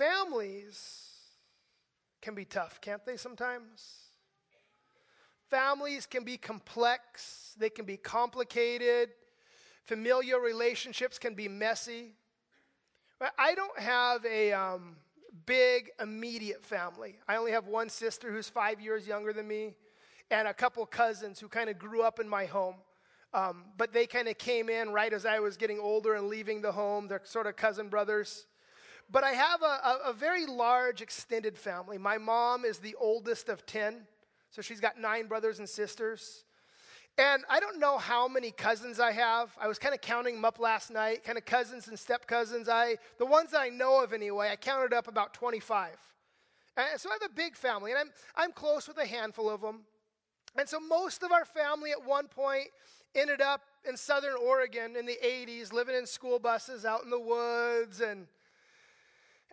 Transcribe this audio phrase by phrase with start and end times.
[0.00, 1.10] families
[2.22, 3.96] can be tough, can't they sometimes?
[5.50, 9.10] Families can be complex, they can be complicated,
[9.84, 12.14] familial relationships can be messy.
[13.38, 14.96] I don't have a um,
[15.44, 17.18] big immediate family.
[17.28, 19.74] I only have one sister who's five years younger than me,
[20.30, 22.76] and a couple cousins who kind of grew up in my home.
[23.34, 26.62] Um, but they kind of came in right as I was getting older and leaving
[26.62, 27.06] the home.
[27.06, 28.46] They're sort of cousin brothers.
[29.10, 31.98] But I have a, a, a very large extended family.
[31.98, 34.02] My mom is the oldest of 10.
[34.50, 36.44] So she's got nine brothers and sisters.
[37.18, 39.50] And I don't know how many cousins I have.
[39.60, 42.68] I was kind of counting them up last night, kind of cousins and step cousins.
[42.68, 45.90] I, the ones I know of anyway, I counted up about 25.
[46.76, 49.60] And so I have a big family, and I'm, I'm close with a handful of
[49.60, 49.80] them.
[50.56, 52.68] And so most of our family at one point
[53.14, 57.20] ended up in southern Oregon in the 80s, living in school buses out in the
[57.20, 58.00] woods.
[58.00, 58.28] And,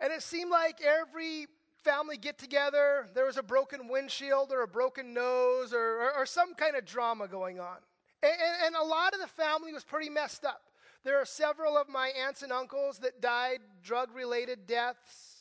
[0.00, 1.46] and it seemed like every
[1.82, 6.26] family get together, there was a broken windshield or a broken nose or, or, or
[6.26, 7.76] some kind of drama going on.
[8.22, 10.62] And, and, and, a lot of the family was pretty messed up.
[11.04, 15.36] There are several of my aunts and uncles that died drug related deaths.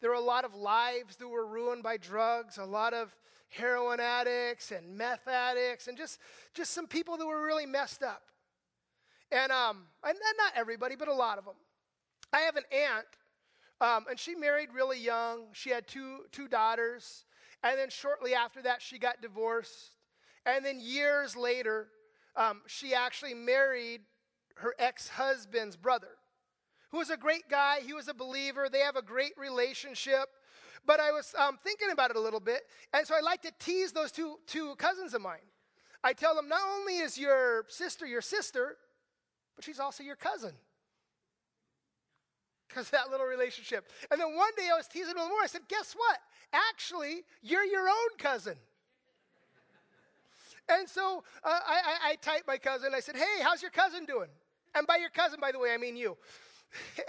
[0.00, 3.14] There were a lot of lives that were ruined by drugs, a lot of
[3.48, 6.20] heroin addicts and meth addicts, and just,
[6.54, 8.22] just some people that were really messed up.
[9.32, 11.54] And, um, and not everybody, but a lot of them.
[12.32, 13.06] I have an aunt
[13.80, 15.46] um, and she married really young.
[15.52, 17.24] She had two, two daughters.
[17.62, 19.96] And then shortly after that, she got divorced.
[20.44, 21.88] And then years later,
[22.36, 24.02] um, she actually married
[24.56, 26.18] her ex husband's brother,
[26.90, 27.80] who was a great guy.
[27.84, 28.68] He was a believer.
[28.70, 30.28] They have a great relationship.
[30.86, 32.62] But I was um, thinking about it a little bit.
[32.92, 35.38] And so I like to tease those two, two cousins of mine.
[36.02, 38.76] I tell them, not only is your sister your sister,
[39.56, 40.52] but she's also your cousin
[42.70, 43.88] because of that little relationship.
[44.10, 45.42] And then one day I was teasing him more.
[45.42, 46.18] I said, Guess what?
[46.52, 48.54] Actually, you're your own cousin.
[50.68, 52.92] and so uh, I, I, I typed my cousin.
[52.94, 54.28] I said, Hey, how's your cousin doing?
[54.74, 56.16] And by your cousin, by the way, I mean you.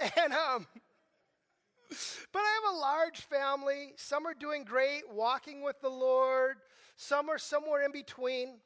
[0.22, 0.66] and, um,
[2.32, 3.92] but I have a large family.
[3.96, 6.56] Some are doing great, walking with the Lord.
[6.96, 8.58] Some are somewhere in between.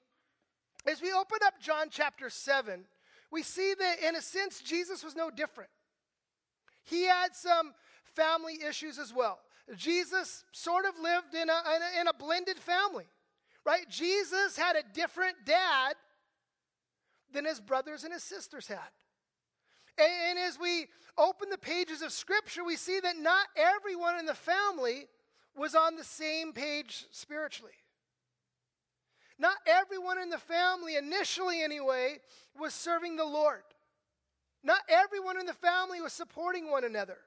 [0.86, 2.84] As we open up John chapter 7,
[3.30, 5.70] we see that in a sense, Jesus was no different.
[6.86, 7.74] He had some
[8.04, 9.40] family issues as well.
[9.76, 13.06] Jesus sort of lived in a, in a, in a blended family,
[13.64, 13.88] right?
[13.90, 15.94] Jesus had a different dad
[17.32, 18.78] than his brothers and his sisters had.
[19.98, 20.86] And, and as we
[21.18, 25.06] open the pages of Scripture, we see that not everyone in the family
[25.56, 27.72] was on the same page spiritually.
[29.38, 32.18] Not everyone in the family, initially anyway,
[32.58, 33.62] was serving the Lord.
[34.66, 37.18] Not everyone in the family was supporting one another.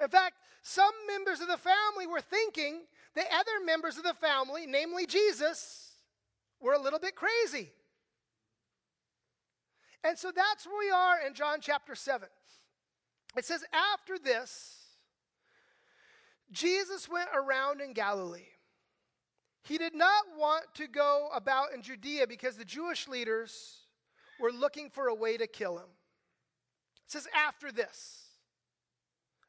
[0.00, 2.82] In fact, some members of the family were thinking
[3.16, 5.90] the other members of the family, namely Jesus,
[6.60, 7.72] were a little bit crazy.
[10.04, 12.28] And so that's where we are in John chapter 7.
[13.36, 14.76] It says, After this,
[16.52, 18.46] Jesus went around in Galilee.
[19.64, 23.78] He did not want to go about in Judea because the Jewish leaders
[24.38, 25.88] were looking for a way to kill him.
[27.08, 28.26] It says, after this.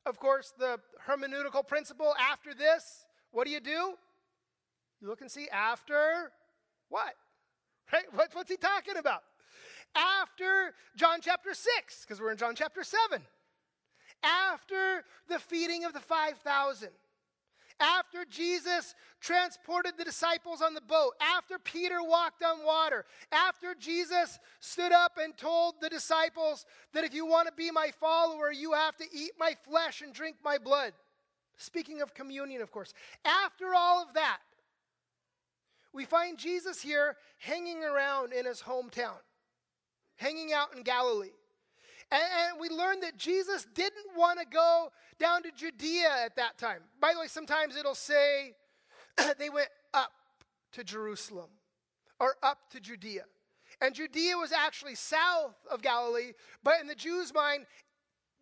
[0.05, 3.95] Of course, the hermeneutical principle after this, what do you do?
[5.01, 6.31] You look and see after
[6.87, 7.13] what?
[7.91, 8.05] Right?
[8.13, 9.23] What, what's he talking about?
[9.95, 13.19] After John chapter 6, because we're in John chapter 7.
[14.23, 16.89] After the feeding of the 5,000
[17.79, 24.39] after Jesus transported the disciples on the boat, after Peter walked on water, after Jesus
[24.59, 28.73] stood up and told the disciples that if you want to be my follower, you
[28.73, 30.93] have to eat my flesh and drink my blood.
[31.57, 32.93] Speaking of communion, of course.
[33.25, 34.39] After all of that,
[35.93, 39.19] we find Jesus here hanging around in his hometown,
[40.15, 41.31] hanging out in Galilee.
[42.11, 44.89] And, and we learned that Jesus didn't want to go
[45.19, 46.81] down to Judea at that time.
[46.99, 48.53] By the way, sometimes it'll say
[49.37, 50.11] they went up
[50.73, 51.49] to Jerusalem
[52.19, 53.23] or up to Judea.
[53.81, 56.33] And Judea was actually south of Galilee,
[56.63, 57.65] but in the Jews' mind,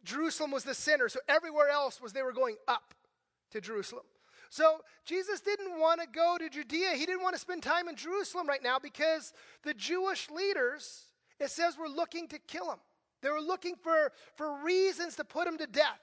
[0.04, 1.10] Jerusalem was the center.
[1.10, 2.94] So everywhere else was they were going up
[3.52, 4.06] to Jerusalem.
[4.50, 6.92] So Jesus didn't want to go to Judea.
[6.92, 11.06] He didn't want to spend time in Jerusalem right now because the Jewish leaders,
[11.40, 12.80] it says, were looking to kill him.
[13.22, 16.00] They were looking for, for reasons to put him to death.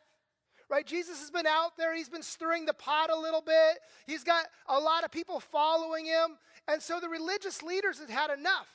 [0.70, 0.86] Right?
[0.86, 1.94] Jesus has been out there.
[1.94, 3.78] He's been stirring the pot a little bit.
[4.06, 6.38] He's got a lot of people following him.
[6.66, 8.66] And so the religious leaders had had enough.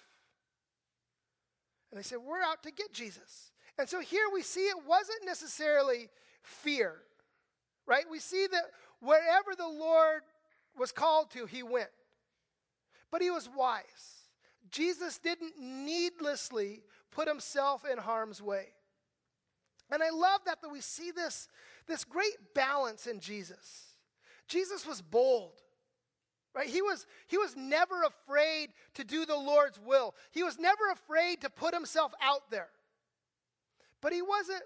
[1.92, 3.52] And they said, We're out to get Jesus.
[3.78, 6.10] And so here we see it wasn't necessarily
[6.44, 6.96] fear.
[7.88, 8.06] right?
[8.10, 8.66] We see that
[9.02, 10.22] wherever the Lord
[10.78, 11.90] was called to, he went.
[13.12, 13.84] But he was wise.
[14.70, 18.68] Jesus didn't needlessly put himself in harm's way.
[19.92, 21.48] And I love that, that we see this,
[21.88, 23.96] this great balance in Jesus.
[24.48, 25.54] Jesus was bold.
[26.56, 26.68] Right?
[26.68, 30.16] He was, he was never afraid to do the Lord's will.
[30.32, 32.70] He was never afraid to put himself out there.
[34.02, 34.64] But he wasn't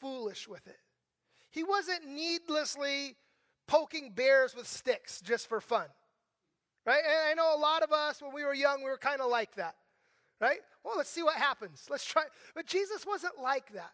[0.00, 0.78] foolish with it.
[1.50, 3.16] He wasn't needlessly
[3.66, 5.86] poking bears with sticks just for fun.
[6.84, 7.02] Right?
[7.04, 9.30] And I know a lot of us, when we were young, we were kind of
[9.30, 9.76] like that.
[10.40, 10.58] Right?
[10.84, 11.86] Well, let's see what happens.
[11.88, 12.24] Let's try.
[12.54, 13.92] But Jesus wasn't like that.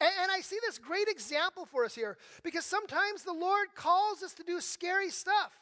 [0.00, 4.22] And, and I see this great example for us here because sometimes the Lord calls
[4.22, 5.52] us to do scary stuff.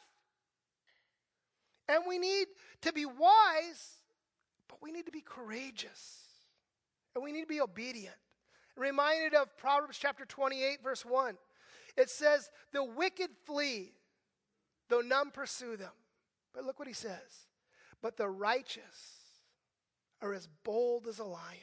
[1.89, 2.47] And we need
[2.81, 3.95] to be wise,
[4.67, 6.19] but we need to be courageous.
[7.15, 8.15] And we need to be obedient.
[8.77, 11.35] Reminded of Proverbs chapter 28, verse 1.
[11.97, 13.91] It says, The wicked flee,
[14.89, 15.91] though none pursue them.
[16.53, 17.47] But look what he says.
[18.01, 19.20] But the righteous
[20.21, 21.57] are as bold as a lion.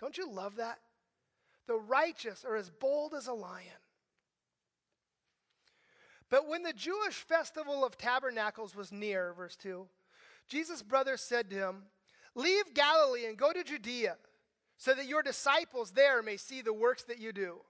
[0.00, 0.78] Don't you love that?
[1.66, 3.66] The righteous are as bold as a lion.
[6.28, 9.86] But when the Jewish festival of tabernacles was near, verse 2,
[10.48, 11.82] Jesus' brothers said to him,
[12.34, 14.16] Leave Galilee and go to Judea,
[14.78, 17.60] so that your disciples there may see the works that you do.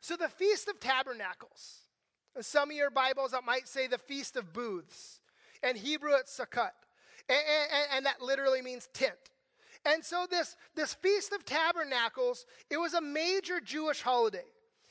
[0.00, 1.80] So the Feast of Tabernacles,
[2.40, 5.20] some of your Bibles that might say the Feast of Booths,
[5.62, 6.70] and Hebrew it's Sukkot,
[7.28, 9.14] and, and, and that literally means tent.
[9.84, 14.44] And so this, this Feast of Tabernacles, it was a major Jewish holiday.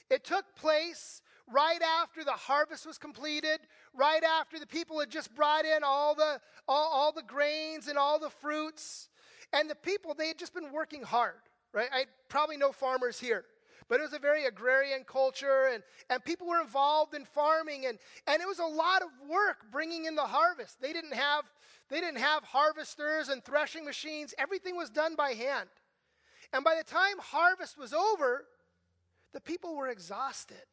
[0.10, 1.22] It took place
[1.52, 3.60] right after the harvest was completed,
[3.94, 7.98] right after the people had just brought in all the, all, all the grains and
[7.98, 9.10] all the fruits.
[9.54, 11.36] And the people, they had just been working hard,
[11.74, 11.90] right?
[11.92, 13.46] I probably know farmers here.
[13.88, 18.00] But it was a very agrarian culture, and, and people were involved in farming, and,
[18.26, 20.82] and it was a lot of work bringing in the harvest.
[20.82, 21.44] They didn't, have,
[21.90, 25.70] they didn't have harvesters and threshing machines, everything was done by hand.
[26.54, 28.46] And by the time harvest was over,
[29.34, 30.64] the people were exhausted.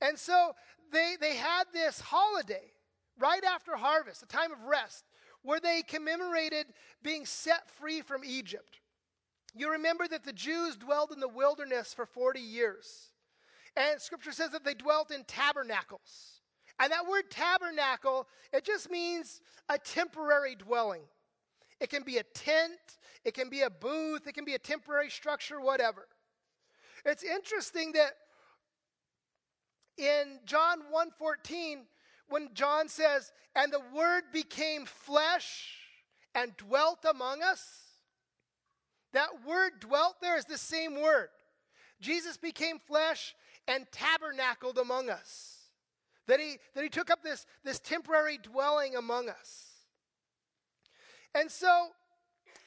[0.00, 0.52] And so
[0.92, 2.72] they, they had this holiday
[3.18, 5.04] right after harvest, a time of rest,
[5.42, 6.66] where they commemorated
[7.02, 8.80] being set free from Egypt.
[9.54, 13.10] You remember that the Jews dwelled in the wilderness for 40 years.
[13.76, 16.39] And scripture says that they dwelt in tabernacles.
[16.80, 21.02] And that word tabernacle, it just means a temporary dwelling.
[21.78, 22.80] It can be a tent,
[23.22, 26.08] it can be a booth, it can be a temporary structure, whatever.
[27.04, 28.16] It's interesting that
[29.98, 31.86] in John 1:14
[32.28, 35.78] when John says, "And the word became flesh
[36.34, 38.00] and dwelt among us."
[39.12, 41.30] That word dwelt there is the same word.
[42.00, 43.34] Jesus became flesh
[43.66, 45.59] and tabernacled among us.
[46.30, 49.64] That he, that he took up this, this temporary dwelling among us.
[51.34, 51.88] And so,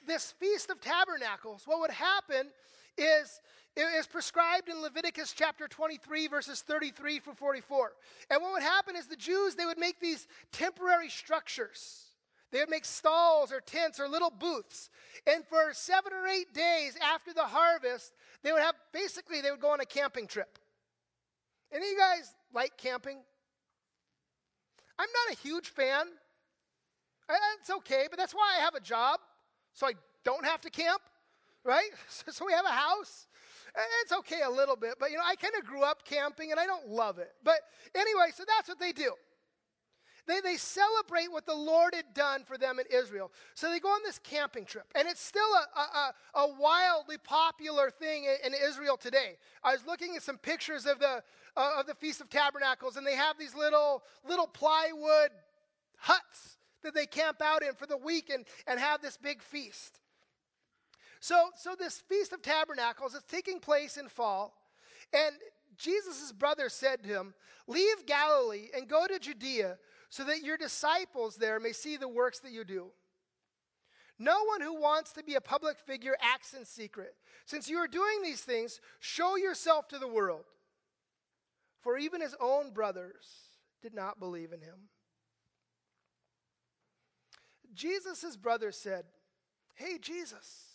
[0.05, 2.49] this Feast of Tabernacles, what would happen
[2.97, 3.39] is
[3.77, 7.93] it is prescribed in Leviticus chapter 23, verses 33 through 44.
[8.29, 12.07] And what would happen is the Jews, they would make these temporary structures.
[12.51, 14.89] They would make stalls or tents or little booths.
[15.25, 18.11] And for seven or eight days after the harvest,
[18.43, 20.59] they would have basically, they would go on a camping trip.
[21.71, 23.19] Any of you guys like camping?
[24.99, 26.05] I'm not a huge fan.
[27.59, 29.19] It's okay, but that's why I have a job,
[29.73, 31.01] so I don't have to camp,
[31.63, 31.89] right?
[32.31, 33.27] So we have a house.
[34.03, 36.59] It's okay a little bit, but you know, I kind of grew up camping and
[36.59, 37.31] I don't love it.
[37.43, 37.59] But
[37.95, 39.13] anyway, so that's what they do.
[40.25, 43.31] They, they celebrate what the Lord had done for them in Israel.
[43.55, 44.85] So they go on this camping trip.
[44.95, 49.37] And it's still a, a, a wildly popular thing in, in, Israel today.
[49.63, 51.23] I was looking at some pictures of the,
[51.57, 55.31] uh, of the Feast of Tabernacles, and they have these little, little plywood
[55.97, 59.99] huts that they camp out in for the week and, and have this big feast.
[61.19, 64.53] So, so this Feast of Tabernacles is taking place in fall,
[65.13, 65.35] and
[65.77, 67.33] Jesus' brother said to him,
[67.67, 69.77] Leave Galilee and go to Judea
[70.13, 72.91] so that your disciples there may see the works that you do.
[74.19, 77.15] No one who wants to be a public figure acts in secret.
[77.47, 80.43] Since you are doing these things, show yourself to the world.
[81.81, 83.25] For even his own brothers
[83.81, 84.75] did not believe in him.
[87.73, 89.05] Jesus' brothers said,
[89.73, 90.65] Hey, Jesus,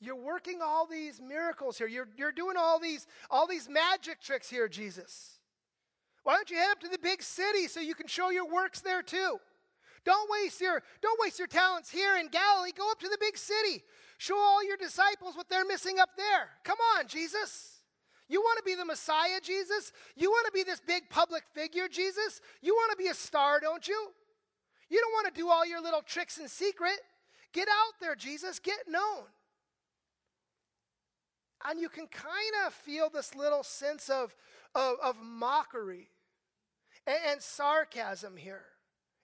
[0.00, 1.86] you're working all these miracles here.
[1.86, 5.33] You're, you're doing all these, all these magic tricks here, Jesus.
[6.24, 8.80] Why don't you head up to the big city so you can show your works
[8.80, 9.38] there too?
[10.04, 12.72] Don't waste your, don't waste your talents here in Galilee.
[12.76, 13.82] Go up to the big city.
[14.18, 16.48] Show all your disciples what they're missing up there.
[16.62, 17.82] Come on, Jesus.
[18.28, 19.92] You want to be the Messiah, Jesus?
[20.16, 22.40] You want to be this big public figure, Jesus?
[22.62, 24.12] You want to be a star, don't you?
[24.88, 27.00] You don't want to do all your little tricks in secret.
[27.52, 28.58] Get out there, Jesus.
[28.58, 29.24] Get known.
[31.66, 34.34] And you can kind of feel this little sense of,
[34.74, 36.08] of, of mockery
[37.06, 38.64] and, and sarcasm here.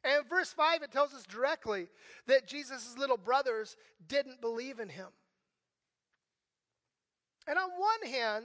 [0.02, 1.88] And verse 5, it tells us directly
[2.26, 5.08] that Jesus' little brothers didn't believe in him.
[7.46, 8.44] And on one hand,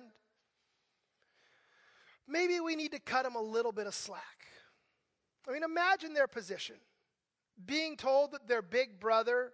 [2.27, 4.21] maybe we need to cut them a little bit of slack.
[5.47, 6.75] I mean, imagine their position
[7.63, 9.53] being told that their big brother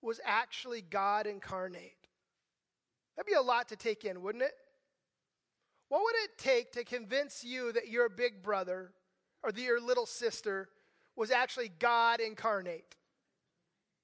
[0.00, 1.96] was actually God incarnate.
[3.16, 4.52] That'd be a lot to take in, wouldn't it?
[5.94, 8.90] What would it take to convince you that your big brother
[9.44, 10.68] or that your little sister
[11.14, 12.96] was actually God incarnate?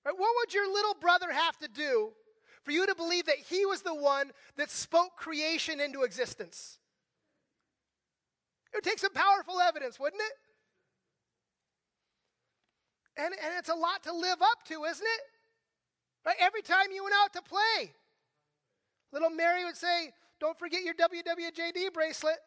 [0.07, 0.15] Right?
[0.17, 2.13] What would your little brother have to do
[2.63, 6.79] for you to believe that he was the one that spoke creation into existence?
[8.73, 10.35] It would take some powerful evidence, wouldn't it?
[13.21, 15.23] And, and it's a lot to live up to, isn't it?
[16.25, 16.37] Right?
[16.39, 17.91] Every time you went out to play,
[19.11, 22.39] little Mary would say, Don't forget your WWJD bracelet.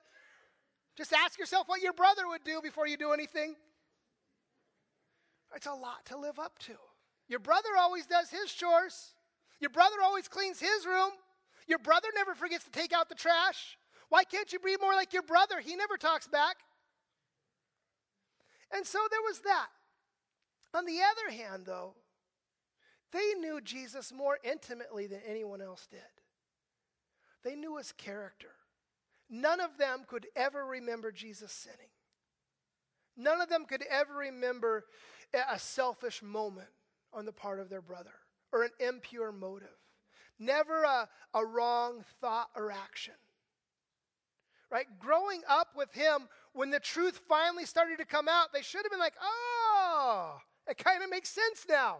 [0.97, 3.55] Just ask yourself what your brother would do before you do anything.
[5.55, 6.73] It's a lot to live up to.
[7.27, 9.13] Your brother always does his chores.
[9.59, 11.11] Your brother always cleans his room.
[11.67, 13.77] Your brother never forgets to take out the trash.
[14.09, 15.59] Why can't you be more like your brother?
[15.59, 16.57] He never talks back.
[18.75, 19.67] And so there was that.
[20.73, 21.93] On the other hand, though,
[23.11, 25.99] they knew Jesus more intimately than anyone else did.
[27.43, 28.51] They knew his character.
[29.29, 31.89] None of them could ever remember Jesus sinning.
[33.15, 34.85] None of them could ever remember
[35.33, 36.69] a selfish moment
[37.11, 38.13] on the part of their brother
[38.51, 39.67] or an impure motive.
[40.39, 43.13] Never a, a wrong thought or action.
[44.71, 44.87] Right?
[44.99, 48.91] Growing up with him, when the truth finally started to come out, they should have
[48.91, 51.97] been like, oh, it kind of makes sense now.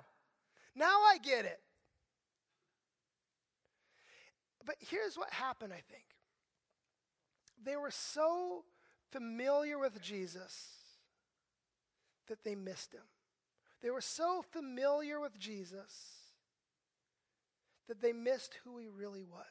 [0.76, 1.60] Now I get it.
[4.66, 6.06] But here's what happened, I think.
[7.64, 8.64] They were so
[9.12, 10.70] familiar with Jesus
[12.28, 13.02] that they missed him.
[13.82, 16.14] They were so familiar with Jesus
[17.88, 19.46] that they missed who he really was.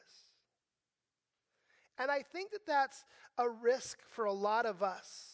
[1.97, 3.05] And I think that that's
[3.37, 5.33] a risk for a lot of us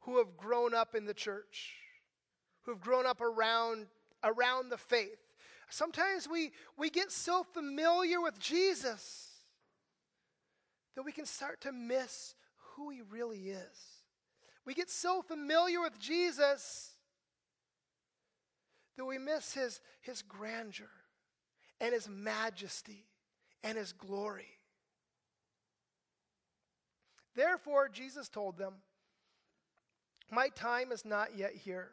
[0.00, 1.74] who have grown up in the church,
[2.62, 3.86] who have grown up around,
[4.22, 5.18] around the faith.
[5.68, 9.30] Sometimes we, we get so familiar with Jesus
[10.94, 12.34] that we can start to miss
[12.74, 14.02] who he really is.
[14.64, 16.92] We get so familiar with Jesus
[18.96, 20.90] that we miss his, his grandeur
[21.80, 23.04] and his majesty
[23.62, 24.48] and his glory.
[27.34, 28.74] Therefore, Jesus told them,
[30.30, 31.90] My time is not yet here.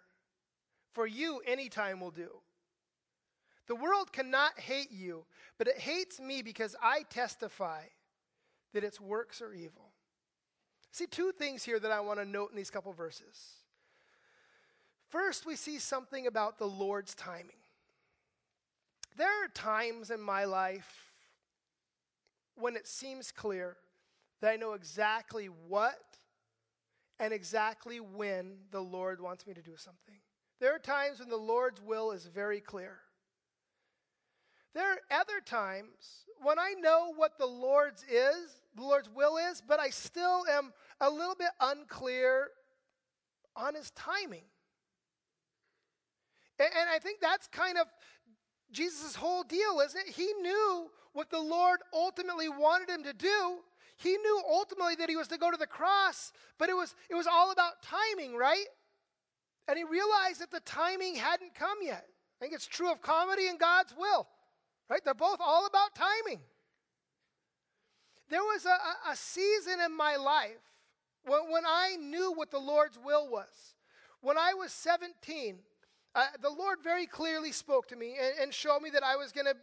[0.94, 2.30] For you, any time will do.
[3.68, 5.26] The world cannot hate you,
[5.58, 7.84] but it hates me because I testify
[8.74, 9.92] that its works are evil.
[10.92, 13.58] See, two things here that I want to note in these couple verses.
[15.10, 17.52] First, we see something about the Lord's timing.
[19.16, 21.12] There are times in my life
[22.56, 23.78] when it seems clear
[24.42, 26.00] that I know exactly what
[27.20, 30.16] and exactly when the Lord wants me to do something.
[30.60, 33.00] There are times when the Lord's will is very clear.
[34.74, 39.62] There are other times when I know what the Lord's is, the Lord's will is,
[39.66, 42.48] but I still am a little bit unclear
[43.56, 44.44] on his timing.
[46.60, 47.88] And, I think that's kind of
[48.72, 50.14] Jesus' whole deal, isn't it?
[50.14, 53.60] He knew what the Lord ultimately wanted him to do.
[53.98, 57.16] He knew ultimately that he was to go to the cross, but it was, it
[57.16, 58.66] was all about timing, right?
[59.68, 62.06] And he realized that the timing hadn't come yet.
[62.06, 64.28] I think it's true of comedy and God's will,
[64.94, 65.04] right?
[65.04, 66.40] They're both all about timing.
[68.30, 70.62] There was a, a season in my life
[71.26, 73.74] when, when I knew what the Lord's will was.
[74.22, 75.58] When I was 17,
[76.14, 79.32] uh, the Lord very clearly spoke to me and, and showed me that I was
[79.32, 79.56] going to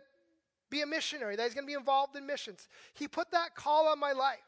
[0.68, 2.66] be a missionary, that I was going to be involved in missions.
[2.94, 4.38] He put that call on my life.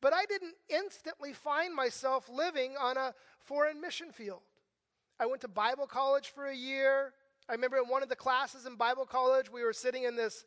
[0.00, 4.42] But I didn't instantly find myself living on a foreign mission field.
[5.18, 7.12] I went to Bible college for a year.
[7.48, 10.44] I remember in one of the classes in Bible college, we were sitting in this.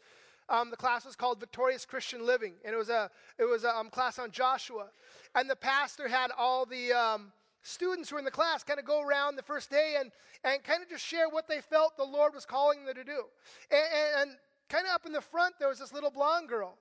[0.50, 3.76] Um, the class was called Victorious Christian Living, and it was a it was a
[3.76, 4.88] um, class on Joshua.
[5.36, 8.86] And the pastor had all the um, students who were in the class kind of
[8.86, 10.12] go around the first day and,
[10.44, 13.24] and kind of just share what they felt the Lord was calling them to do.
[13.70, 14.38] And, and, and
[14.70, 16.78] kind of up in the front, there was this little blonde girl.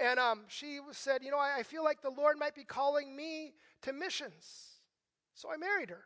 [0.00, 3.14] And um, she said, You know, I, I feel like the Lord might be calling
[3.14, 4.78] me to missions.
[5.34, 6.04] So I married her.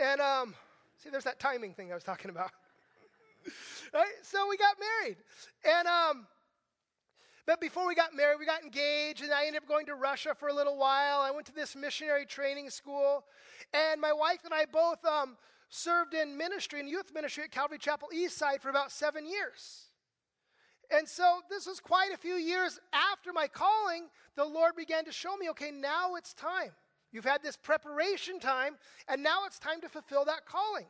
[0.00, 0.54] And um,
[0.98, 2.50] see, there's that timing thing I was talking about.
[3.94, 4.06] right?
[4.22, 5.16] So we got married.
[5.64, 6.26] And um,
[7.46, 10.34] but before we got married, we got engaged, and I ended up going to Russia
[10.34, 11.20] for a little while.
[11.20, 13.24] I went to this missionary training school,
[13.72, 15.36] and my wife and I both um,
[15.68, 19.84] served in ministry and youth ministry at Calvary Chapel East Side for about seven years.
[20.90, 25.12] And so this was quite a few years after my calling, the Lord began to
[25.12, 26.72] show me, okay, now it's time.
[27.16, 28.74] You've had this preparation time,
[29.08, 30.84] and now it's time to fulfill that calling.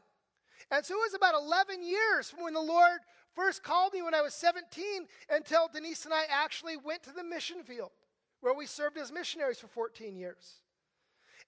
[0.72, 2.98] And so it was about 11 years from when the Lord
[3.32, 7.22] first called me when I was 17 until Denise and I actually went to the
[7.22, 7.92] mission field
[8.40, 10.62] where we served as missionaries for 14 years.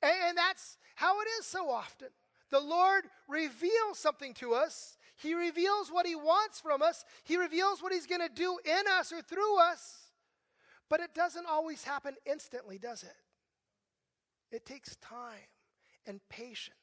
[0.00, 2.10] And, and that's how it is so often.
[2.50, 7.82] The Lord reveals something to us he reveals what He wants from us, He reveals
[7.82, 10.12] what He's going to do in us or through us.
[10.88, 13.16] But it doesn't always happen instantly, does it?
[14.50, 15.48] It takes time
[16.06, 16.74] and patience.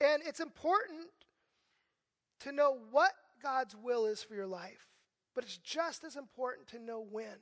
[0.00, 1.08] And it's important
[2.40, 3.12] to know what
[3.42, 4.86] God's will is for your life,
[5.34, 7.40] but it's just as important to know when.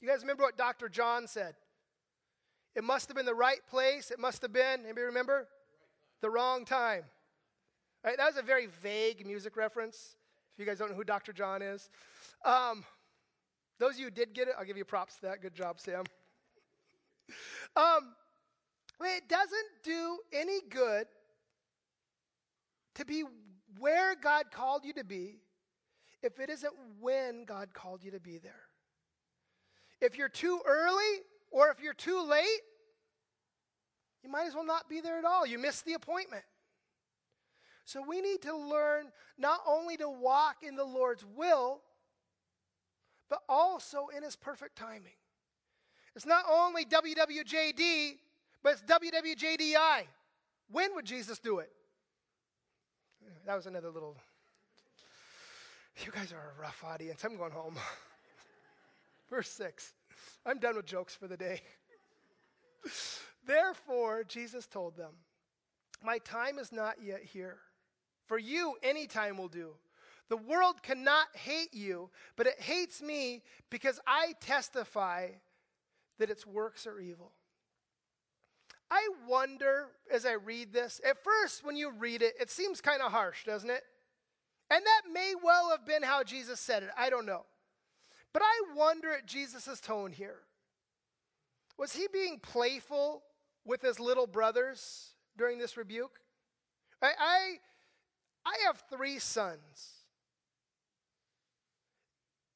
[0.00, 0.88] You guys remember what Dr.
[0.88, 1.54] John said?
[2.74, 4.10] It must have been the right place.
[4.10, 5.46] It must have been, anybody remember?
[6.20, 7.04] The wrong time.
[8.04, 10.16] Right, that was a very vague music reference.
[10.52, 11.32] If you guys don't know who Dr.
[11.32, 11.88] John is,
[12.44, 12.84] um,
[13.78, 15.40] those of you who did get it, I'll give you props to that.
[15.40, 16.04] Good job, Sam.
[17.76, 18.14] Um,
[19.00, 21.06] it doesn't do any good
[22.94, 23.24] to be
[23.78, 25.40] where God called you to be
[26.22, 28.60] if it isn't when God called you to be there.
[30.00, 32.60] If you're too early or if you're too late,
[34.22, 35.46] you might as well not be there at all.
[35.46, 36.44] You missed the appointment.
[37.84, 41.82] So we need to learn not only to walk in the Lord's will,
[43.28, 45.12] but also in his perfect timing.
[46.16, 48.18] It's not only WWJD,
[48.62, 50.04] but it's WWJDI.
[50.70, 51.70] When would Jesus do it?
[53.46, 54.16] That was another little.
[56.04, 57.24] You guys are a rough audience.
[57.24, 57.76] I'm going home.
[59.30, 59.92] Verse 6.
[60.46, 61.62] I'm done with jokes for the day.
[63.46, 65.12] Therefore, Jesus told them,
[66.02, 67.58] My time is not yet here.
[68.26, 69.70] For you, any time will do.
[70.28, 75.28] The world cannot hate you, but it hates me because I testify
[76.18, 77.32] that its works are evil.
[78.90, 83.02] I wonder as I read this, at first, when you read it, it seems kind
[83.02, 83.82] of harsh, doesn't it?
[84.70, 86.90] And that may well have been how Jesus said it.
[86.96, 87.44] I don't know.
[88.32, 90.40] But I wonder at Jesus' tone here.
[91.76, 93.22] Was he being playful
[93.64, 96.20] with his little brothers during this rebuke?
[97.02, 97.56] I, I
[98.46, 99.92] I have three sons.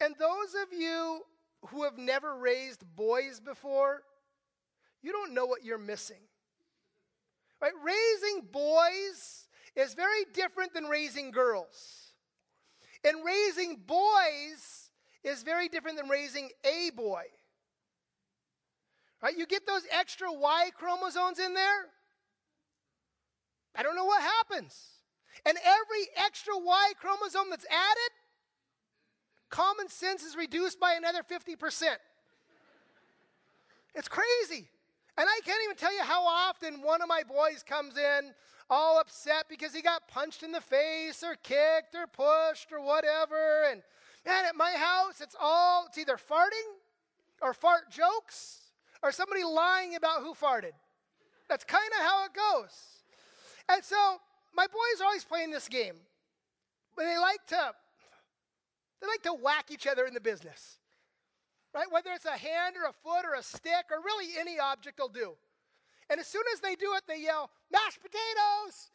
[0.01, 1.23] And those of you
[1.67, 4.03] who have never raised boys before,
[5.03, 6.21] you don't know what you're missing.
[7.61, 7.73] Right?
[7.83, 12.13] Raising boys is very different than raising girls.
[13.05, 14.91] And raising boys
[15.25, 17.25] is very different than raising a boy.
[19.23, 19.37] Right?
[19.37, 21.87] You get those extra Y chromosomes in there,
[23.77, 24.77] I don't know what happens.
[25.47, 28.13] And every extra Y chromosome that's added,
[29.51, 31.57] common sense is reduced by another 50%.
[33.95, 34.69] It's crazy.
[35.17, 38.33] And I can't even tell you how often one of my boys comes in
[38.71, 43.65] all upset because he got punched in the face or kicked or pushed or whatever.
[43.71, 43.83] And
[44.25, 46.77] man, at my house, it's all, it's either farting
[47.43, 48.61] or fart jokes
[49.03, 50.73] or somebody lying about who farted.
[51.49, 53.03] That's kind of how it goes.
[53.69, 53.97] And so
[54.55, 55.95] my boys are always playing this game.
[56.95, 57.73] But they like to
[59.01, 60.79] they like to whack each other in the business.
[61.75, 61.91] Right?
[61.91, 65.09] Whether it's a hand or a foot or a stick or really any object will
[65.09, 65.37] do.
[66.11, 68.91] And as soon as they do it, they yell, mashed potatoes!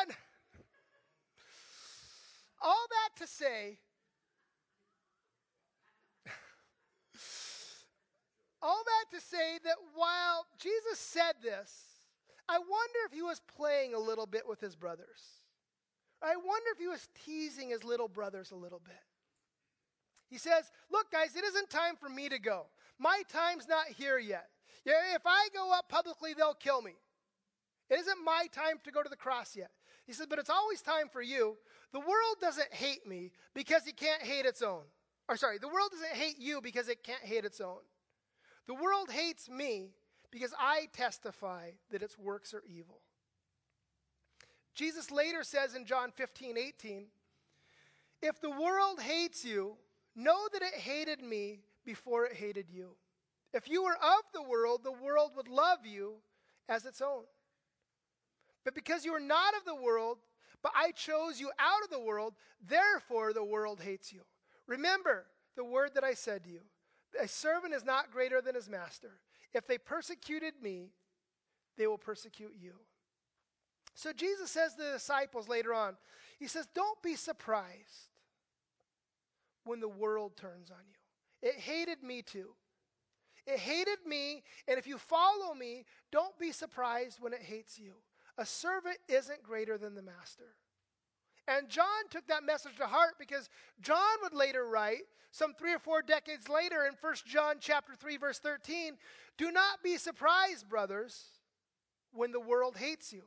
[0.00, 0.10] And
[2.62, 3.78] all that to say,
[8.62, 11.84] all that to say that while Jesus said this,
[12.48, 15.42] I wonder if he was playing a little bit with his brothers.
[16.24, 18.94] I wonder if he was teasing his little brothers a little bit.
[20.30, 22.66] He says, Look, guys, it isn't time for me to go.
[22.98, 24.48] My time's not here yet.
[24.84, 26.94] Yeah, if I go up publicly, they'll kill me.
[27.90, 29.70] It isn't my time to go to the cross yet.
[30.06, 31.56] He says, But it's always time for you.
[31.92, 34.82] The world doesn't hate me because it can't hate its own.
[35.28, 37.80] Or, sorry, the world doesn't hate you because it can't hate its own.
[38.66, 39.90] The world hates me
[40.30, 43.00] because I testify that its works are evil.
[44.74, 47.06] Jesus later says in John 15, 18,
[48.22, 49.76] if the world hates you,
[50.16, 52.96] know that it hated me before it hated you.
[53.52, 56.14] If you were of the world, the world would love you
[56.68, 57.24] as its own.
[58.64, 60.18] But because you are not of the world,
[60.62, 62.34] but I chose you out of the world,
[62.66, 64.22] therefore the world hates you.
[64.66, 66.60] Remember the word that I said to you
[67.22, 69.20] A servant is not greater than his master.
[69.52, 70.90] If they persecuted me,
[71.76, 72.72] they will persecute you.
[73.94, 75.96] So Jesus says to the disciples later on,
[76.38, 78.10] He says, Don't be surprised
[79.64, 81.48] when the world turns on you.
[81.48, 82.50] It hated me too.
[83.46, 87.92] It hated me, and if you follow me, don't be surprised when it hates you.
[88.38, 90.56] A servant isn't greater than the master.
[91.46, 93.50] And John took that message to heart because
[93.82, 98.16] John would later write, some three or four decades later in 1 John chapter 3,
[98.16, 98.96] verse 13,
[99.36, 101.24] do not be surprised, brothers,
[102.12, 103.24] when the world hates you.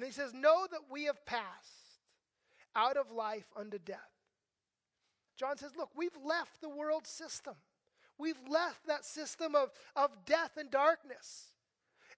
[0.00, 1.98] And he says, Know that we have passed
[2.74, 3.98] out of life unto death.
[5.36, 7.52] John says, Look, we've left the world system.
[8.16, 11.48] We've left that system of, of death and darkness.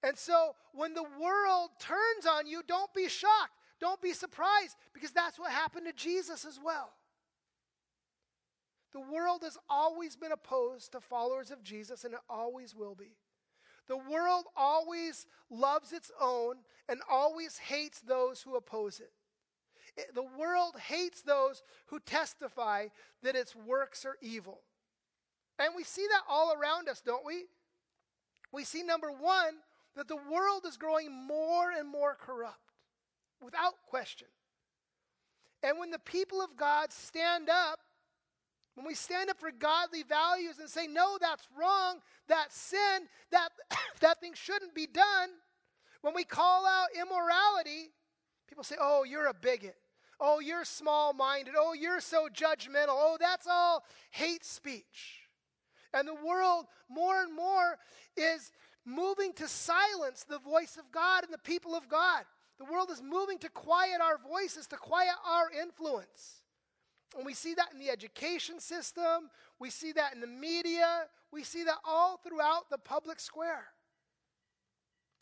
[0.00, 3.50] And so when the world turns on you, don't be shocked.
[3.80, 6.92] Don't be surprised because that's what happened to Jesus as well.
[8.92, 13.16] The world has always been opposed to followers of Jesus, and it always will be.
[13.88, 16.56] The world always loves its own
[16.88, 19.12] and always hates those who oppose it.
[19.96, 20.14] it.
[20.14, 22.88] The world hates those who testify
[23.22, 24.60] that its works are evil.
[25.58, 27.44] And we see that all around us, don't we?
[28.52, 29.54] We see, number one,
[29.96, 32.58] that the world is growing more and more corrupt,
[33.42, 34.28] without question.
[35.62, 37.80] And when the people of God stand up,
[38.74, 43.50] when we stand up for godly values and say, no, that's wrong, that's sin, that,
[44.00, 45.30] that thing shouldn't be done,
[46.00, 47.90] when we call out immorality,
[48.48, 49.76] people say, oh, you're a bigot.
[50.20, 51.54] Oh, you're small minded.
[51.56, 52.90] Oh, you're so judgmental.
[52.90, 55.20] Oh, that's all hate speech.
[55.92, 57.76] And the world, more and more,
[58.16, 58.52] is
[58.84, 62.24] moving to silence the voice of God and the people of God.
[62.58, 66.41] The world is moving to quiet our voices, to quiet our influence.
[67.16, 71.44] And we see that in the education system, we see that in the media, we
[71.44, 73.66] see that all throughout the public square.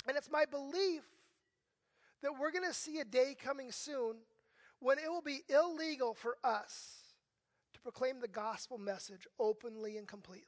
[0.07, 1.03] And it's my belief
[2.23, 4.17] that we're going to see a day coming soon
[4.79, 6.97] when it will be illegal for us
[7.75, 10.45] to proclaim the gospel message openly and completely.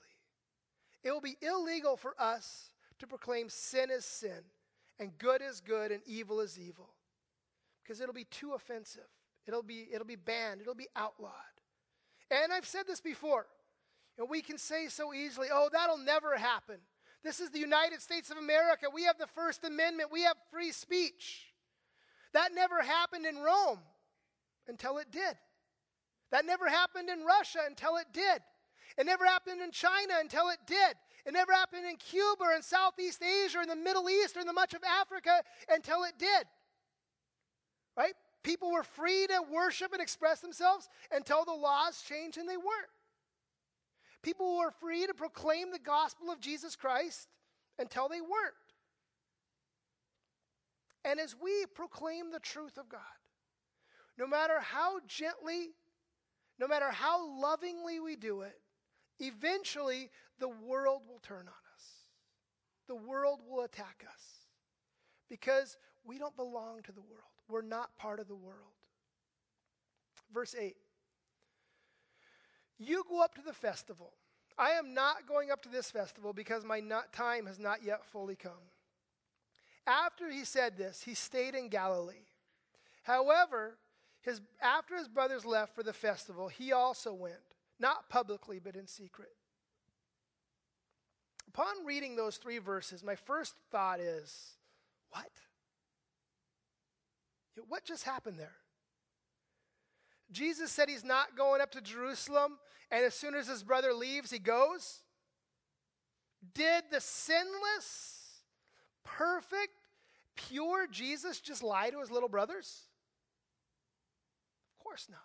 [1.03, 4.45] It will be illegal for us to proclaim sin is sin
[4.99, 6.91] and good is good and evil is evil
[7.83, 9.09] because it'll be too offensive.
[9.47, 11.33] It'll be, it'll be banned, it'll be outlawed.
[12.31, 13.47] And I've said this before,
[14.19, 16.77] and we can say so easily, oh, that'll never happen.
[17.25, 18.87] This is the United States of America.
[18.93, 21.53] We have the First Amendment, we have free speech.
[22.33, 23.81] That never happened in Rome
[24.67, 25.37] until it did.
[26.31, 28.41] That never happened in Russia until it did.
[28.97, 30.97] It never happened in China until it did.
[31.25, 34.41] It never happened in Cuba or in Southeast Asia or in the Middle East or
[34.41, 36.47] in the much of Africa until it did.
[37.97, 38.15] Right?
[38.43, 42.91] People were free to worship and express themselves until the laws changed and they weren't.
[44.23, 47.29] People were free to proclaim the gospel of Jesus Christ
[47.79, 48.55] until they weren't.
[51.05, 53.01] And as we proclaim the truth of God,
[54.19, 55.71] no matter how gently,
[56.59, 58.59] no matter how lovingly we do it,
[59.19, 61.85] eventually the world will turn on us.
[62.87, 64.23] The world will attack us
[65.29, 67.32] because we don't belong to the world.
[67.53, 68.57] We're not part of the world.
[70.33, 70.75] Verse 8
[72.79, 74.15] You go up to the festival.
[74.59, 76.81] I am not going up to this festival because my
[77.13, 78.53] time has not yet fully come.
[79.87, 82.27] After he said this, he stayed in Galilee.
[83.03, 83.77] However,
[84.23, 87.35] his, after his brothers left for the festival, he also went,
[87.79, 89.33] not publicly, but in secret.
[91.49, 94.53] Upon reading those three verses, my first thought is
[95.11, 95.31] what?
[97.69, 98.57] What just happened there?
[100.31, 102.59] Jesus said he's not going up to Jerusalem,
[102.91, 105.01] and as soon as his brother leaves, he goes.
[106.55, 108.41] Did the sinless,
[109.05, 109.87] perfect,
[110.35, 112.83] pure Jesus just lie to his little brothers?
[114.79, 115.21] Of course not.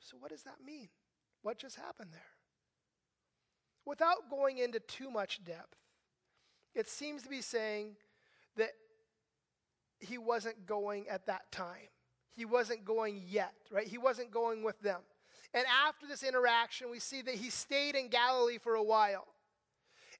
[0.00, 0.88] So, what does that mean?
[1.42, 2.20] What just happened there?
[3.88, 5.74] without going into too much depth,
[6.74, 7.96] it seems to be saying
[8.56, 8.72] that
[9.98, 11.88] he wasn't going at that time.
[12.34, 13.86] He wasn't going yet, right?
[13.86, 15.00] He wasn't going with them.
[15.54, 19.26] And after this interaction, we see that he stayed in Galilee for a while.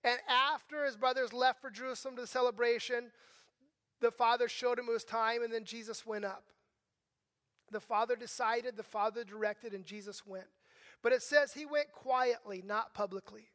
[0.02, 3.10] And after his brothers left for Jerusalem to the celebration,
[4.00, 6.44] the father showed him it was time, and then Jesus went up.
[7.70, 10.46] The Father decided, the Father directed, and Jesus went.
[11.02, 13.48] But it says he went quietly, not publicly.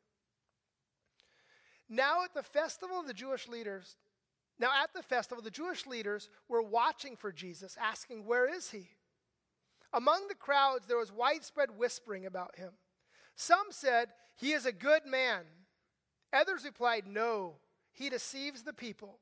[1.90, 3.96] Now, at the festival, of the Jewish leaders,
[4.64, 8.88] now at the festival, the Jewish leaders were watching for Jesus, asking, Where is he?
[9.92, 12.72] Among the crowds, there was widespread whispering about him.
[13.36, 15.42] Some said, He is a good man.
[16.32, 17.56] Others replied, No,
[17.92, 19.20] he deceives the people.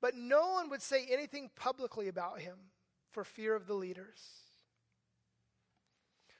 [0.00, 2.58] But no one would say anything publicly about him
[3.10, 4.20] for fear of the leaders.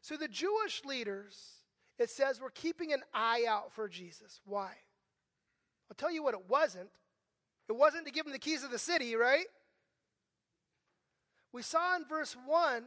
[0.02, 1.36] So the Jewish leaders,
[1.98, 4.40] it says, were keeping an eye out for Jesus.
[4.44, 4.70] Why?
[5.90, 6.90] I'll tell you what it wasn't.
[7.68, 9.46] It wasn't to give him the keys of the city, right?
[11.52, 12.84] We saw in verse 1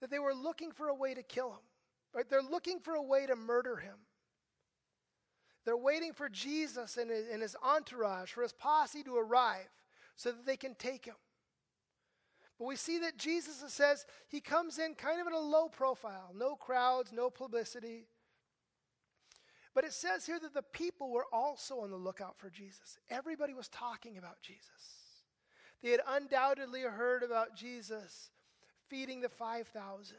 [0.00, 1.58] that they were looking for a way to kill him.
[2.14, 2.28] Right?
[2.28, 3.96] They're looking for a way to murder him.
[5.64, 9.68] They're waiting for Jesus and his, entourage, for his posse to arrive
[10.16, 11.14] so that they can take him.
[12.58, 16.32] But we see that Jesus says he comes in kind of in a low profile,
[16.34, 18.06] no crowds, no publicity.
[19.74, 22.98] But it says here that the people were also on the lookout for Jesus.
[23.08, 24.64] Everybody was talking about Jesus.
[25.82, 28.30] They had undoubtedly heard about Jesus
[28.88, 30.16] feeding the 5,000.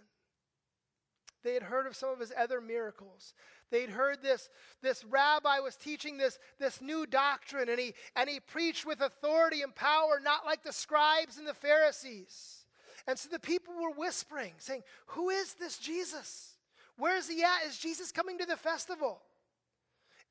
[1.43, 3.33] They had heard of some of his other miracles.
[3.71, 4.49] They'd heard this,
[4.81, 9.61] this rabbi was teaching this, this new doctrine, and he, and he preached with authority
[9.61, 12.65] and power, not like the scribes and the Pharisees.
[13.07, 16.55] And so the people were whispering, saying, Who is this Jesus?
[16.97, 17.65] Where is he at?
[17.67, 19.21] Is Jesus coming to the festival?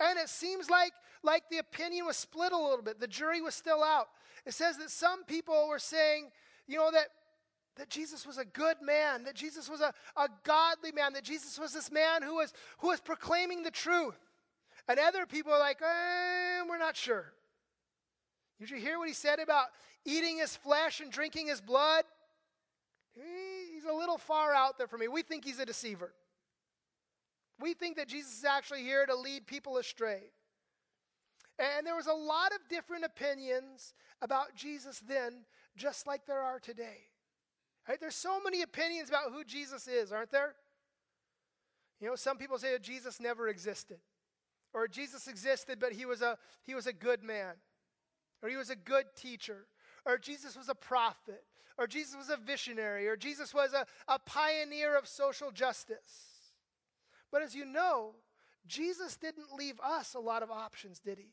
[0.01, 2.99] And it seems like, like the opinion was split a little bit.
[2.99, 4.09] The jury was still out.
[4.47, 6.31] It says that some people were saying,
[6.67, 7.09] you know, that
[7.77, 11.59] that Jesus was a good man, that Jesus was a, a godly man, that Jesus
[11.59, 14.19] was this man who was, who was proclaiming the truth.
[14.87, 17.33] And other people are like, eh, we're not sure.
[18.59, 19.67] Did you hear what he said about
[20.05, 22.05] eating his flesh and drinking his blood?
[23.15, 25.09] He's a little far out there for me.
[25.09, 26.13] We think he's a deceiver.
[27.61, 30.33] We think that Jesus is actually here to lead people astray.
[31.59, 33.93] And there was a lot of different opinions
[34.23, 35.45] about Jesus then,
[35.77, 37.09] just like there are today.
[37.87, 38.01] Right?
[38.01, 40.55] There's so many opinions about who Jesus is, aren't there?
[42.01, 43.99] You know, some people say that Jesus never existed.
[44.73, 47.55] Or Jesus existed, but he was a, he was a good man.
[48.43, 49.67] Or he was a good teacher.
[50.07, 51.45] Or Jesus was a prophet.
[51.77, 53.07] Or Jesus was a visionary.
[53.07, 56.30] Or Jesus was a, a pioneer of social justice.
[57.31, 58.15] But as you know,
[58.67, 61.33] Jesus didn't leave us a lot of options, did he?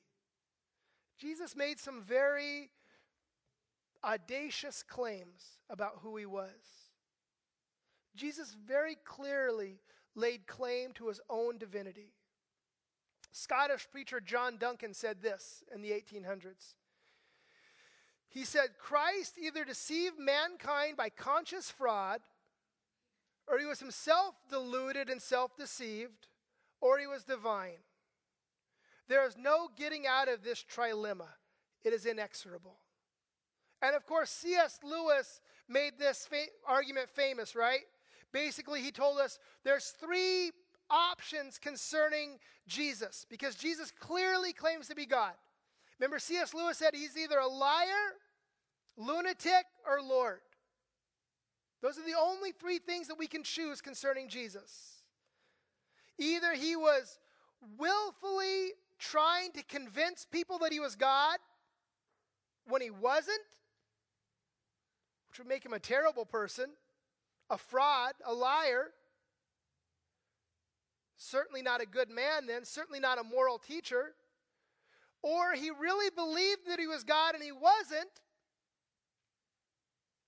[1.18, 2.70] Jesus made some very
[4.04, 6.92] audacious claims about who he was.
[8.16, 9.80] Jesus very clearly
[10.16, 12.14] laid claim to his own divinity.
[13.32, 16.74] Scottish preacher John Duncan said this in the 1800s.
[18.30, 22.22] He said, Christ either deceived mankind by conscious fraud,
[23.48, 26.28] or he was himself deluded and self deceived,
[26.82, 27.80] or he was divine.
[29.08, 31.30] There is no getting out of this trilemma,
[31.84, 32.78] it is inexorable.
[33.82, 34.80] And of course, C.S.
[34.84, 37.82] Lewis made this fa- argument famous, right?
[38.34, 40.52] Basically, he told us there's three
[40.90, 45.34] options concerning Jesus because Jesus clearly claims to be God.
[46.00, 46.54] Remember, C.S.
[46.54, 48.16] Lewis said he's either a liar,
[48.98, 50.40] lunatic, or Lord.
[51.82, 55.04] Those are the only three things that we can choose concerning Jesus.
[56.18, 57.20] Either he was
[57.78, 61.38] willfully trying to convince people that he was God
[62.68, 63.38] when he wasn't,
[65.30, 66.72] which would make him a terrible person,
[67.50, 68.88] a fraud, a liar.
[71.18, 74.14] Certainly not a good man, then, certainly not a moral teacher.
[75.22, 78.10] Or he really believed that he was God and he wasn't,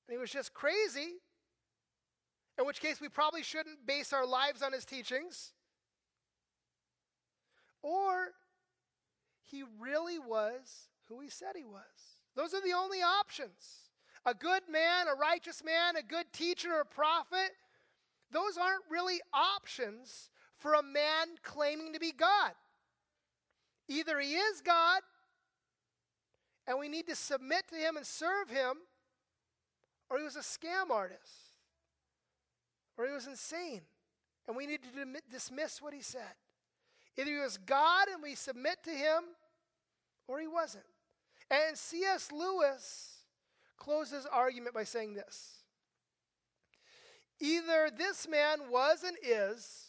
[0.08, 1.14] and he was just crazy,
[2.60, 5.54] in which case we probably shouldn't base our lives on his teachings.
[7.82, 8.34] Or
[9.42, 12.20] he really was who he said he was.
[12.36, 13.90] Those are the only options
[14.26, 17.52] a good man, a righteous man, a good teacher, or a prophet,
[18.32, 22.52] those aren't really options for a man claiming to be God.
[23.88, 25.02] Either he is God,
[26.68, 28.76] and we need to submit to him and serve him,
[30.10, 31.49] or he was a scam artist,
[33.00, 33.82] or he was insane,
[34.46, 36.36] and we need to dismiss what he said.
[37.18, 39.24] Either he was God and we submit to him,
[40.28, 40.84] or he wasn't.
[41.50, 42.30] And C.S.
[42.30, 43.20] Lewis
[43.78, 45.64] closes argument by saying this
[47.40, 49.86] Either this man was and is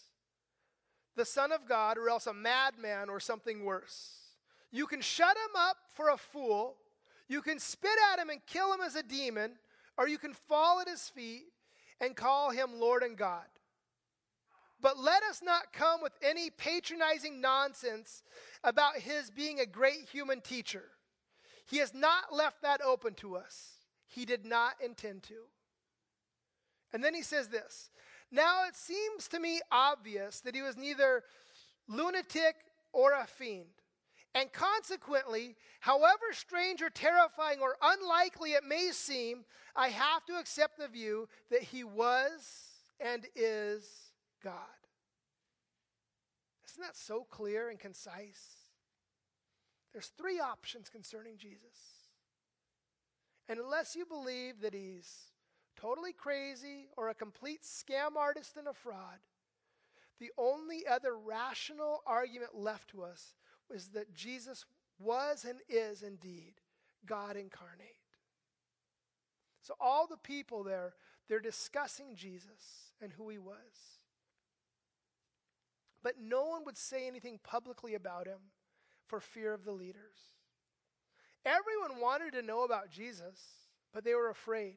[1.16, 4.18] the Son of God, or else a madman or something worse.
[4.70, 6.76] You can shut him up for a fool,
[7.28, 9.54] you can spit at him and kill him as a demon,
[9.98, 11.46] or you can fall at his feet
[12.00, 13.44] and call him Lord and God.
[14.80, 18.22] But let us not come with any patronizing nonsense
[18.64, 20.84] about his being a great human teacher.
[21.66, 23.74] He has not left that open to us.
[24.06, 25.34] He did not intend to.
[26.92, 27.90] And then he says this
[28.30, 31.24] Now it seems to me obvious that he was neither
[31.86, 32.56] lunatic
[32.92, 33.66] or a fiend.
[34.34, 40.78] And consequently, however strange or terrifying or unlikely it may seem, I have to accept
[40.78, 42.68] the view that he was
[43.00, 43.84] and is
[44.42, 44.54] God.
[46.68, 48.60] Isn't that so clear and concise?
[49.92, 52.06] There's three options concerning Jesus.
[53.48, 55.32] And unless you believe that he's
[55.74, 59.18] totally crazy or a complete scam artist and a fraud,
[60.20, 63.32] the only other rational argument left to us
[63.70, 64.64] is that Jesus
[64.98, 66.54] was and is indeed
[67.06, 67.96] God incarnate.
[69.62, 70.94] So all the people there,
[71.28, 73.98] they're discussing Jesus and who he was.
[76.02, 78.38] But no one would say anything publicly about him
[79.06, 80.16] for fear of the leaders.
[81.44, 83.38] Everyone wanted to know about Jesus,
[83.92, 84.76] but they were afraid.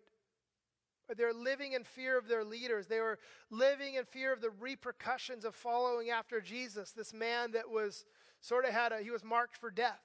[1.17, 2.87] They're living in fear of their leaders.
[2.87, 7.69] They were living in fear of the repercussions of following after Jesus, this man that
[7.69, 8.05] was
[8.43, 10.01] sort of had a, he was marked for death.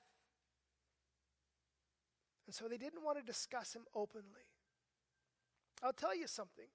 [2.47, 4.47] And so they didn't want to discuss him openly.
[5.83, 6.69] I'll tell you something.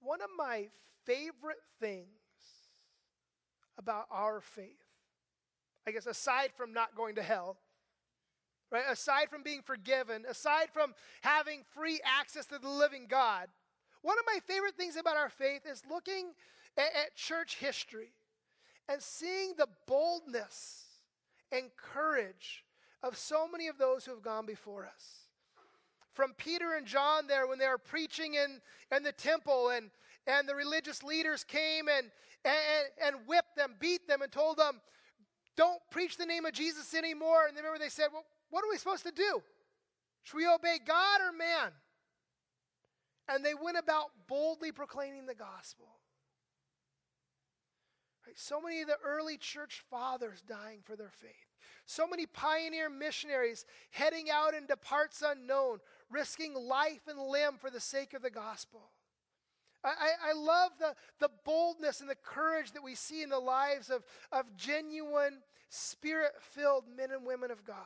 [0.00, 0.68] One of my
[1.04, 2.08] favorite things
[3.78, 4.84] about our faith,
[5.86, 7.58] I guess, aside from not going to hell,
[8.72, 8.84] right?
[8.90, 13.48] Aside from being forgiven, aside from having free access to the living God,
[14.00, 16.32] one of my favorite things about our faith is looking
[16.78, 18.12] at, at church history
[18.88, 20.84] and seeing the boldness
[21.52, 22.64] and courage
[23.02, 25.26] of so many of those who have gone before us.
[26.12, 28.60] From Peter and John, there, when they were preaching in,
[28.94, 29.90] in the temple, and,
[30.26, 32.10] and the religious leaders came and,
[32.44, 34.80] and, and whipped them, beat them, and told them,
[35.56, 37.46] Don't preach the name of Jesus anymore.
[37.46, 39.42] And remember, they said, Well, what are we supposed to do?
[40.22, 41.72] Should we obey God or man?
[43.28, 45.86] And they went about boldly proclaiming the gospel.
[48.26, 48.38] Right?
[48.38, 51.30] So many of the early church fathers dying for their faith.
[51.86, 55.78] So many pioneer missionaries heading out into parts unknown,
[56.10, 58.90] risking life and limb for the sake of the gospel.
[59.84, 63.88] I, I, love the, the boldness and the courage that we see in the lives
[63.88, 67.76] of, of genuine, spirit filled men and women of God.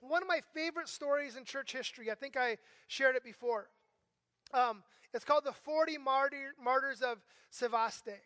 [0.00, 3.70] One of my favorite stories in church history, I think I shared it before.
[4.52, 4.82] Um,
[5.14, 8.18] it's called the 40 Martyr, Martyrs of Sevaste.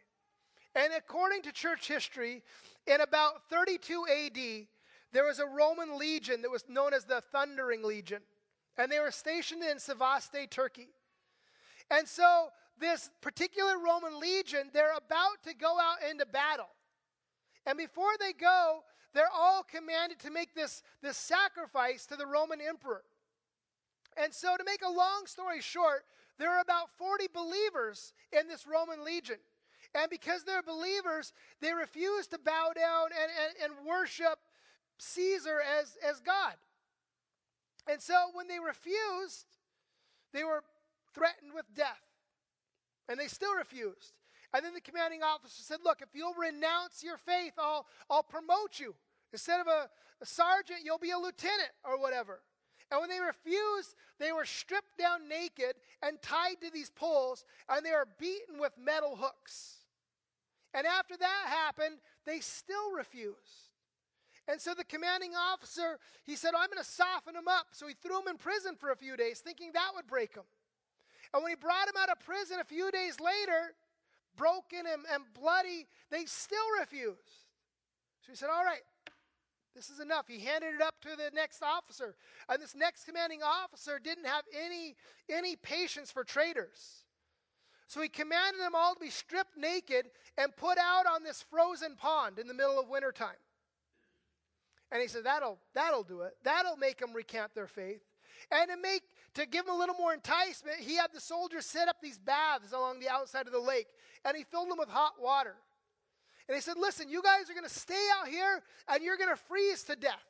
[0.79, 2.41] And according to church history,
[2.87, 4.67] in about 32 AD,
[5.13, 8.23] there was a Roman legion that was known as the Thundering Legion.
[8.77, 10.87] And they were stationed in Sevaste, Turkey.
[11.91, 16.69] And so, this particular Roman legion, they're about to go out into battle.
[17.67, 22.61] And before they go, they're all commanded to make this, this sacrifice to the Roman
[22.61, 23.03] emperor.
[24.17, 26.05] And so, to make a long story short,
[26.39, 29.39] there are about 40 believers in this Roman legion.
[29.95, 33.31] And because they're believers, they refuse to bow down and,
[33.65, 34.39] and, and worship
[34.99, 36.55] Caesar as, as God.
[37.91, 39.47] And so when they refused,
[40.33, 40.63] they were
[41.15, 42.03] threatened with death.
[43.09, 44.13] And they still refused.
[44.53, 48.79] And then the commanding officer said, Look, if you'll renounce your faith, I'll, I'll promote
[48.79, 48.95] you.
[49.33, 49.89] Instead of a,
[50.21, 52.41] a sergeant, you'll be a lieutenant or whatever.
[52.91, 57.85] And when they refused, they were stripped down naked and tied to these poles, and
[57.85, 59.78] they were beaten with metal hooks.
[60.75, 63.73] And after that happened, they still refused.
[64.47, 67.69] And so the commanding officer, he said, oh, I'm going to soften them up.
[67.73, 70.45] So he threw them in prison for a few days, thinking that would break them.
[71.35, 73.75] And when he brought them out of prison a few days later,
[74.37, 77.45] broken and, and bloody, they still refused.
[78.23, 78.81] So he said, All right,
[79.77, 80.27] this is enough.
[80.27, 82.15] He handed it up to the next officer.
[82.49, 84.97] And this next commanding officer didn't have any,
[85.31, 87.05] any patience for traitors.
[87.89, 91.97] So he commanded them all to be stripped naked and put out on this frozen
[91.97, 93.41] pond in the middle of wintertime.
[94.93, 96.37] And he said, That'll, that'll do it.
[96.45, 98.03] That'll make them recant their faith.
[98.53, 99.03] And to make
[99.35, 102.73] to give them a little more enticement, he had the soldiers set up these baths
[102.73, 103.89] along the outside of the lake,
[104.25, 105.57] and he filled them with hot water.
[106.47, 109.35] And he said, Listen, you guys are going to stay out here and you're going
[109.35, 110.25] to freeze to death.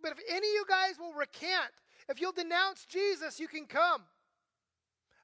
[0.00, 1.72] But if any of you guys will recant,
[2.08, 4.02] if you'll denounce Jesus, you can come.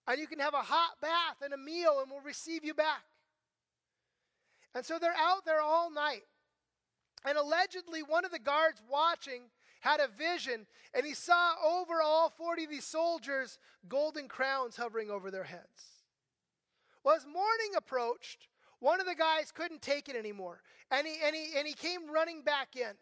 [0.07, 3.05] And you can have a hot bath and a meal, and we'll receive you back.
[4.75, 6.25] And so they're out there all night.
[7.25, 9.45] And allegedly, one of the guards watching
[9.81, 15.11] had a vision, and he saw over all 40 of these soldiers golden crowns hovering
[15.11, 16.03] over their heads.
[17.03, 18.49] Well, as morning approached,
[18.81, 22.11] one of the guys couldn't take it anymore, and he, and he, and he came
[22.11, 22.93] running back in,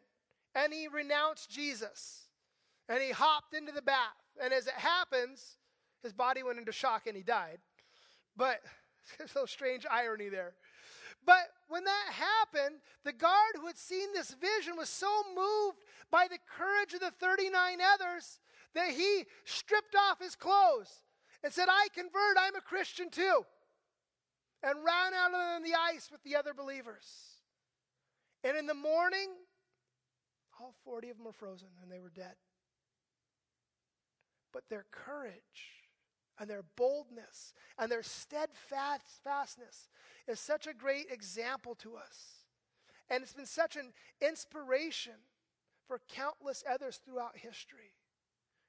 [0.54, 2.28] and he renounced Jesus,
[2.88, 4.16] and he hopped into the bath.
[4.42, 5.56] And as it happens,
[6.02, 7.58] his body went into shock and he died.
[8.36, 8.60] But
[9.18, 10.54] there's a strange irony there.
[11.24, 15.78] But when that happened, the guard who had seen this vision was so moved
[16.10, 18.40] by the courage of the 39 others
[18.74, 20.90] that he stripped off his clothes
[21.44, 23.44] and said, I convert, I'm a Christian too.
[24.64, 27.04] And ran out on the ice with the other believers.
[28.44, 29.28] And in the morning,
[30.60, 32.34] all 40 of them were frozen and they were dead.
[34.52, 35.81] But their courage
[36.38, 39.88] and their boldness and their steadfastness
[40.26, 42.46] is such a great example to us.
[43.10, 45.14] And it's been such an inspiration
[45.86, 47.94] for countless others throughout history.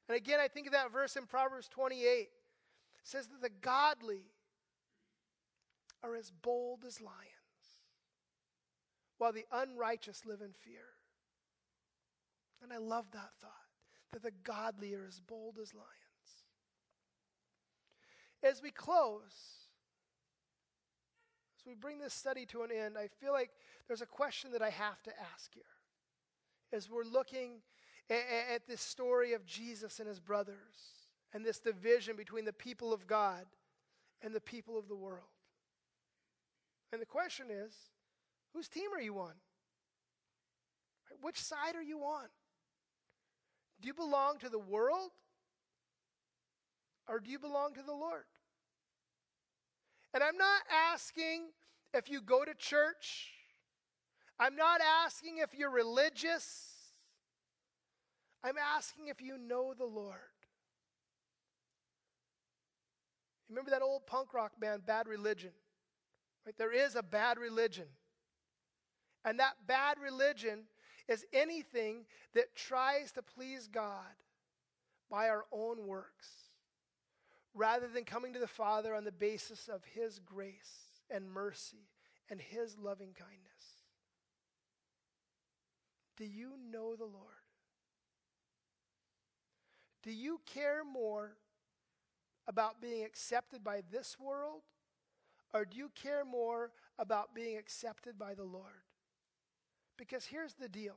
[0.09, 2.03] And again, I think of that verse in Proverbs 28.
[2.03, 2.30] It
[3.03, 4.24] says that the godly
[6.03, 7.18] are as bold as lions,
[9.18, 10.86] while the unrighteous live in fear.
[12.61, 13.51] And I love that thought
[14.11, 16.03] that the godly are as bold as lions.
[18.44, 19.68] As we close,
[21.58, 23.52] as we bring this study to an end, I feel like
[23.88, 25.64] there's a question that I have to ask here.
[26.72, 27.62] As we're looking
[28.10, 28.24] at,
[28.54, 30.94] at this story of Jesus and his brothers,
[31.34, 33.46] and this division between the people of God
[34.22, 35.26] and the people of the world.
[36.91, 37.74] And the question is
[38.54, 39.34] whose team are you on?
[41.22, 42.28] Which side are you on?
[43.82, 45.12] Do you belong to the world
[47.08, 48.26] or do you belong to the Lord?
[50.14, 51.47] And I'm not asking
[51.93, 53.32] if you go to church.
[54.39, 56.70] I'm not asking if you're religious.
[58.43, 60.18] I'm asking if you know the Lord.
[63.49, 65.51] Remember that old punk rock band, Bad Religion?
[66.45, 66.58] Right?
[66.58, 67.86] There is a bad religion.
[69.26, 70.64] And that bad religion
[71.08, 74.16] is anything that tries to please God
[75.10, 76.43] by our own works
[77.54, 81.89] rather than coming to the Father on the basis of His grace and mercy
[82.30, 83.84] and His loving kindness.
[86.18, 87.43] Do you know the Lord?
[90.04, 91.38] Do you care more
[92.47, 94.62] about being accepted by this world,
[95.54, 98.84] or do you care more about being accepted by the Lord?
[99.97, 100.95] Because here's the deal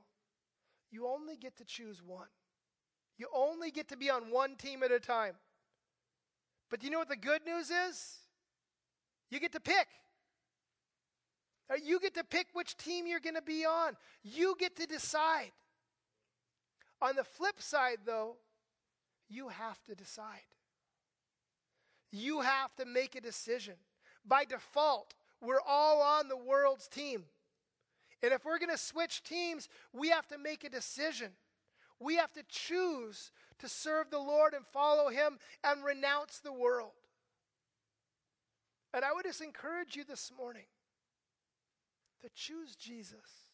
[0.90, 2.28] you only get to choose one,
[3.16, 5.34] you only get to be on one team at a time.
[6.70, 8.18] But do you know what the good news is?
[9.30, 9.88] You get to pick.
[11.70, 13.96] Uh, you get to pick which team you're going to be on.
[14.22, 15.52] You get to decide.
[17.02, 18.36] On the flip side, though,
[19.28, 20.46] you have to decide.
[22.12, 23.74] You have to make a decision.
[24.24, 27.24] By default, we're all on the world's team.
[28.22, 31.32] And if we're going to switch teams, we have to make a decision.
[31.98, 36.90] We have to choose to serve the Lord and follow Him and renounce the world.
[38.92, 40.66] And I would just encourage you this morning
[42.22, 43.48] to choose Jesus,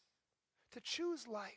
[0.71, 1.51] to choose life.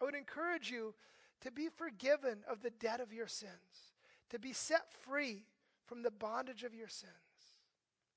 [0.00, 0.94] I would encourage you
[1.42, 3.92] to be forgiven of the debt of your sins,
[4.30, 5.44] to be set free
[5.86, 7.12] from the bondage of your sins.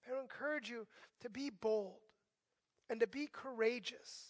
[0.08, 0.88] I would encourage you
[1.22, 2.00] to be bold
[2.90, 4.30] and to be courageous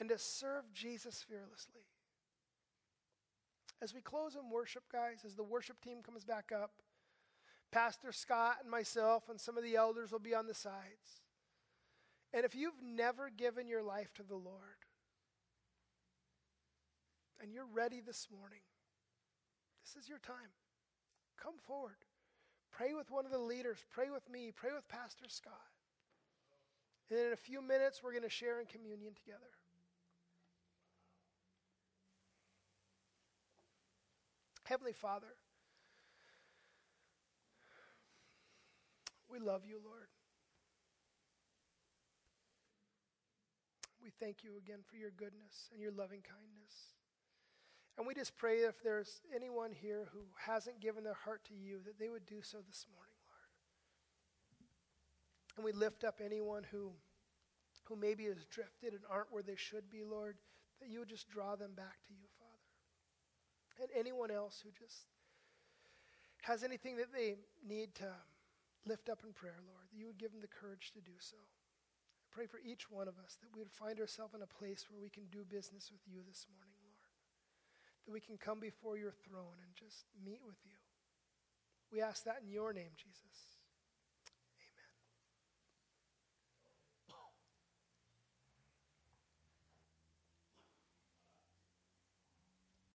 [0.00, 1.82] and to serve Jesus fearlessly.
[3.82, 6.72] As we close in worship, guys, as the worship team comes back up,
[7.72, 11.22] Pastor Scott and myself and some of the elders will be on the sides.
[12.32, 14.84] And if you've never given your life to the Lord,
[17.42, 18.60] and you're ready this morning,
[19.82, 20.52] this is your time.
[21.42, 21.96] Come forward.
[22.70, 23.78] Pray with one of the leaders.
[23.90, 24.52] Pray with me.
[24.54, 25.54] Pray with Pastor Scott.
[27.10, 29.59] And in a few minutes, we're going to share in communion together.
[34.70, 35.34] Heavenly Father,
[39.28, 40.06] we love you, Lord.
[44.00, 46.94] We thank you again for your goodness and your loving kindness.
[47.98, 51.80] And we just pray if there's anyone here who hasn't given their heart to you,
[51.84, 53.50] that they would do so this morning, Lord.
[55.56, 56.92] And we lift up anyone who,
[57.88, 60.36] who maybe has drifted and aren't where they should be, Lord,
[60.80, 62.29] that you would just draw them back to you,
[63.80, 65.06] and anyone else who just
[66.42, 68.08] has anything that they need to
[68.86, 71.36] lift up in prayer, Lord, that you would give them the courage to do so.
[71.36, 74.86] I pray for each one of us that we would find ourselves in a place
[74.88, 77.12] where we can do business with you this morning, Lord.
[78.06, 80.78] that we can come before your throne and just meet with you.
[81.92, 83.59] We ask that in your name, Jesus.